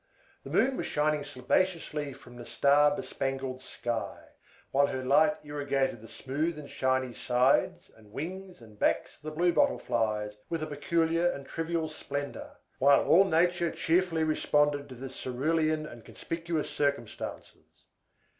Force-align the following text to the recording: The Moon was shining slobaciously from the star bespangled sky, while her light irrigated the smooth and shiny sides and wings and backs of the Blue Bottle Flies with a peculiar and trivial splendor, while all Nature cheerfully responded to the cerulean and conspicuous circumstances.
The 0.43 0.49
Moon 0.49 0.77
was 0.77 0.87
shining 0.87 1.23
slobaciously 1.23 2.11
from 2.13 2.35
the 2.35 2.43
star 2.43 2.95
bespangled 2.95 3.61
sky, 3.61 4.29
while 4.71 4.87
her 4.87 5.03
light 5.03 5.37
irrigated 5.43 6.01
the 6.01 6.07
smooth 6.07 6.57
and 6.57 6.67
shiny 6.67 7.13
sides 7.13 7.91
and 7.95 8.11
wings 8.11 8.61
and 8.61 8.79
backs 8.79 9.17
of 9.17 9.21
the 9.21 9.29
Blue 9.29 9.53
Bottle 9.53 9.77
Flies 9.77 10.37
with 10.49 10.63
a 10.63 10.65
peculiar 10.65 11.29
and 11.29 11.45
trivial 11.45 11.87
splendor, 11.87 12.57
while 12.79 13.05
all 13.05 13.25
Nature 13.25 13.69
cheerfully 13.69 14.23
responded 14.23 14.89
to 14.89 14.95
the 14.95 15.07
cerulean 15.07 15.85
and 15.85 16.03
conspicuous 16.03 16.71
circumstances. 16.71 17.83